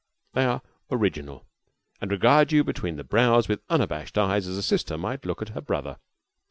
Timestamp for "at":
5.43-5.49